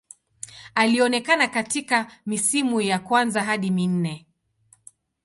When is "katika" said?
1.47-2.11